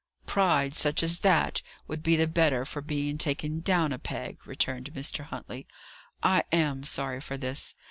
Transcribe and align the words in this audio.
"Pride, 0.25 0.73
such 0.73 1.03
as 1.03 1.19
that, 1.19 1.61
would 1.87 2.01
be 2.01 2.15
the 2.15 2.25
better 2.25 2.65
for 2.65 2.81
being 2.81 3.19
taken 3.19 3.59
down 3.59 3.93
a 3.93 3.99
peg," 3.99 4.39
returned 4.47 4.91
Mr. 4.95 5.25
Huntley. 5.25 5.67
"I 6.23 6.43
am 6.51 6.83
sorry 6.83 7.21
for 7.21 7.37
this. 7.37 7.75